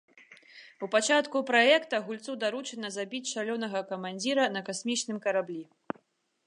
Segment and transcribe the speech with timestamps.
[0.85, 5.63] У пачатку праекта гульцу даручана забіць шалёнага камандзіра на касмічным караблі.